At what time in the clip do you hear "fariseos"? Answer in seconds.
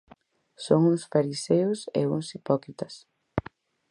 1.13-1.79